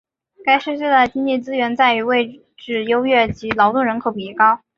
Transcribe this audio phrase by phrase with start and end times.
[0.43, 4.59] 该市最大的经济资源在于位置优越及劳动人口比例高。